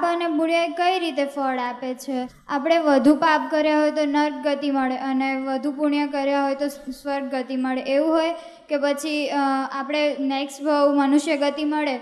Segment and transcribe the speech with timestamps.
[0.00, 2.18] પુણ્ય કઈ રીતે ફળ આપે છે?
[2.48, 6.68] આપણે વધુ પાપ કર્યા હોય તો નર્ક ગતિ મળે અને વધુ પુણ્ય કર્યા હોય તો
[6.68, 7.80] સ્વર્ગ ગતિ મળે.
[7.80, 8.32] એવું હોય
[8.68, 9.30] કે પછી
[9.72, 11.96] આપણે નેક્સ્ટ ભાવ મનુષ્ય ગતિ મળે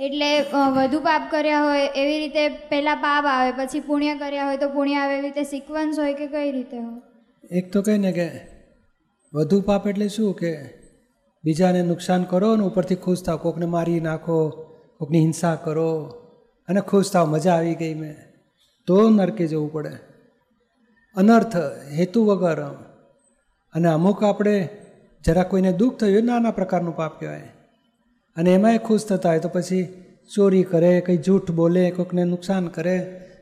[0.00, 0.30] એટલે
[0.76, 4.94] વધુ પાપ કર્યા હોય એવી રીતે પહેલાં પાપ આવે, પછી પુણ્ય કર્યા હોય તો પુણ્ય
[4.94, 7.00] આવે એવી રીતે સિક્વન્સ હોય કે કઈ રીતે હોય?
[7.50, 8.26] એક તો કહે ને કે
[9.32, 10.52] વધુ પાપ એટલે શું કે
[11.44, 14.50] બીજાને નુકસાન કરો ને ઉપરથી ખુશ થાવ કોકને મારી નાખો,
[14.98, 15.90] કોકની હિંસા કરો.
[16.68, 18.16] અને ખુશ થાવ, મજા આવી ગઈ મેં.
[18.86, 19.90] તો નરકે જવું પડે.
[21.16, 21.56] અનર્થ,
[21.92, 22.62] હેતુ વગર.
[23.74, 24.68] અને અમુક આપણે
[25.24, 27.40] જરા કોઈને દુઃખ થયું એ નાના પ્રકારનું પાપ કહેવાય.
[28.36, 30.04] અને એમાંય ખુશ થતા હોય તો પછી
[30.34, 32.98] ચોરી કરે, કંઈ જૂઠ બોલે કોઈકને નુકસાન કરે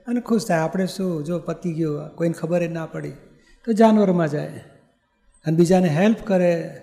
[0.07, 0.59] અને ખુશ થાય.
[0.59, 3.11] આપણે શું, જો પતી ગયો, કોઈને ખબર ના પડી,
[3.65, 4.65] તો જાનવરમાં જાય.
[5.47, 6.81] અને બીજાને હેલ્પ કરે.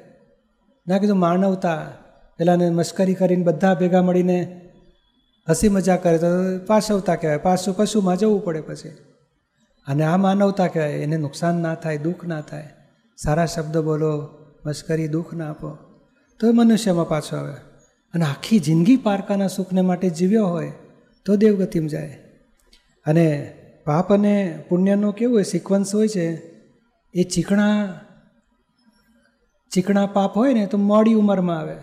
[0.87, 1.91] ના કીધું, માનવતા.
[2.37, 4.68] પેલાને મશ્કરી કરીને બધા ભેગા મળીને
[5.49, 6.25] હસી મજા કરે તો
[6.67, 8.89] પાછવતા કહેવાય, પાછું પશુમાં જવું પડે પછી.
[9.87, 12.69] અને આ માનવતા કહેવાય, એને નુકસાન ના થાય, દુઃખ ના થાય.
[13.17, 14.29] સારા શબ્દ બોલો
[14.65, 15.77] મશ્કરી દુઃખ ના આપો.
[16.39, 17.53] તો એ મનુષ્યમાં પાછો આવે.
[18.13, 20.71] અને આખી જિંદગી પારકાના સુખને માટે જીવ્યો હોય,
[21.25, 22.19] તો દેવગતિમાં જાય.
[23.05, 23.53] અને
[23.85, 26.35] પાપ અને પુણ્યનો કેવું હોય સિક્વન્સ હોય છે,
[27.13, 27.99] એ ચીકણા
[29.71, 31.75] ચીકણા પાપ હોય ને તો મોડી ઉંમરમાં આવે.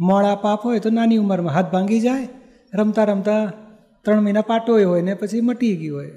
[0.00, 1.54] મોડા પાપ હોય તો નાની ઉંમરમાં.
[1.54, 2.28] હાથ ભાંગી જાય
[2.74, 3.52] રમતા રમતા
[4.04, 6.12] ત્રણ મહિના પાટોય હોય ને પછી મટી ગયું હોય,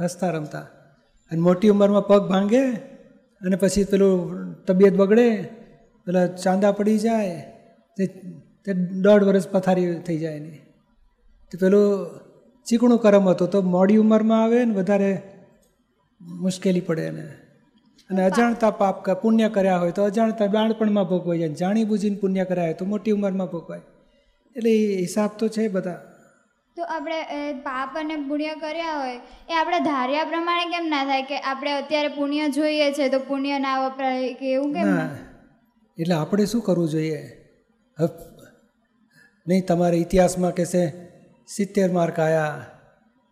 [0.00, 0.60] હસતા રમતા.
[1.30, 2.64] અને મોટી ઉંમરમાં પગ ભાંગે
[3.42, 4.12] અને પછી પેલું
[4.64, 5.28] તબિયત બગડે,
[6.06, 7.30] પેલા ચાંદા પડી જાય,
[8.64, 10.58] તે દોઢ વર્ષ પથારી થઈ જાય એની.
[11.52, 11.84] તો પેલું
[12.66, 15.22] ચીકણું કરમ હતું, તો મોડી ઉંમરમાં આવે ને વધારે
[16.20, 17.26] મુશ્કેલી પડે એને.
[18.10, 21.48] અને અજાણતા પાપ પુણ્ય કર્યા હોય તો અજાણતા બાળપણમાં ભોગવાય જાય.
[21.54, 23.80] જાણી બુજીને પુણ્ય કર્યા હોય તો મોટી ઉંમરમાં ભોગવાય.
[24.56, 26.00] એટલે એ હિસાબ તો છે બધા.
[26.76, 29.18] તો આપણે પાપ અને પુણ્ય કર્યા હોય
[29.50, 33.58] એ આપણે ધાર્યા પ્રમાણે કેમ ના થાય કે આપણે અત્યારે પુણ્ય જોઈએ છે તો પુણ્ય
[33.58, 35.08] ના વપરાય કે એવું કેમ ના.
[35.98, 37.20] એટલે આપણે શું કરવું જોઈએ?
[39.46, 40.84] નહીં તમારે ઇતિહાસમાં કહેશે
[41.48, 42.54] સિત્તેર માર્ક આવ્યા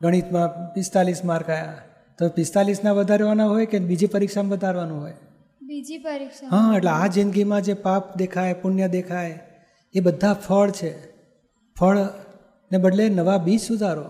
[0.01, 1.81] ગણિતમાં પિસ્તાલીસ માર્ક આવ્યા
[2.19, 5.17] તો પિસ્તાલીસના વધારવાના હોય કે બીજી પરીક્ષામાં વધારવાનું હોય?
[5.63, 9.39] બીજી પરીક્ષા હા એટલે આ જિંદગીમાં જે પાપ દેખાય પુણ્ય દેખાય
[9.95, 10.93] એ બધા ફળ છે.
[11.79, 14.05] ફળને બદલે નવા બીજ સુધારો.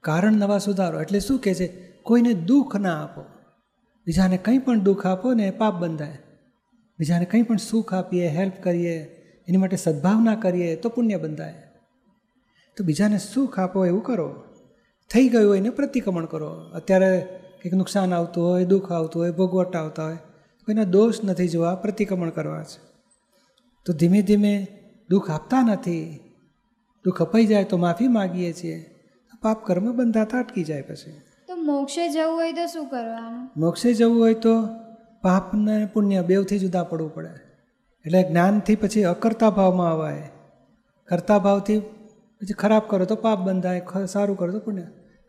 [0.00, 1.66] કારણ નવા સુધારો, એટલે શું કહે છે?
[2.02, 3.24] કોઈને દુઃખ ના આપો.
[4.06, 6.18] બીજાને કંઈ પણ દુઃખ આપો ને પાપ બંધાય.
[6.98, 8.98] બીજાને કંઈ પણ સુખ આપીએ, હેલ્પ કરીએ,
[9.48, 11.62] એની માટે સદભાવના કરીએ, તો પુણ્ય બંધાય.
[12.76, 14.44] તો બીજાને સુખ આપો એવું કરો.
[15.10, 16.48] થઈ ગયું હોય એને પ્રતિક્રમણ કરો.
[16.48, 17.20] અત્યારે
[17.62, 20.16] કંઈક નુકસાન આવતું હોય, દુઃખ આવતું હોય, ભોગવટ આવતા હોય
[20.66, 22.80] કોઈના દોષ નથી જોવા પ્રતિક્રમણ કરવા છે.
[23.86, 24.66] તો ધીમે ધીમે
[25.08, 26.20] દુઃખ આપતા નથી.
[27.04, 28.92] દુઃખ અપાઈ જાય તો માફી માગીએ છીએ.
[29.42, 31.10] પાપ કર્મ બંધાતા અટકી જાય પછી.
[31.48, 33.50] તો મોક્ષે જવું હોય તો શું કરવાનું?
[33.56, 34.62] મોક્ષે જવું હોય તો
[35.22, 37.28] પાપ ને પુણ્ય બેવથી જુદા પડવું પડે.
[38.04, 40.30] એટલે જ્ઞાનથી પછી અકર્તા ભાવમાં અવાય.
[41.04, 44.82] કરતા ભાવથી પછી ખરાબ કરો તો પાપ બંધાય સારું કરો તો પુણ્ય.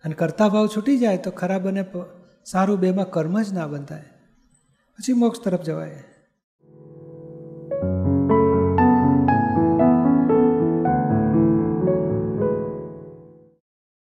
[0.03, 1.85] અને કરતા ભાવ છૂટી જાય તો ખરાબ અને
[2.45, 4.03] સારું બેમાં કર્મ જ ના બંધાય.
[4.97, 6.03] પછી મોક્ષ તરફ જવાય.